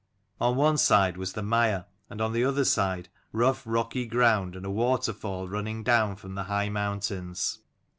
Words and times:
On 0.39 0.55
one 0.55 0.77
side 0.79 1.15
was 1.15 1.33
the 1.33 1.43
mire, 1.43 1.85
and 2.09 2.21
on 2.21 2.33
the 2.33 2.43
other 2.43 2.65
side 2.65 3.07
rough 3.31 3.61
rocky 3.67 4.07
ground 4.07 4.55
and 4.55 4.65
a 4.65 4.71
waterfall 4.71 5.47
running 5.47 5.83
down 5.83 6.15
from 6.15 6.33
the 6.33 6.45
high 6.45 6.69
moun 6.69 6.99
tains. 7.01 7.59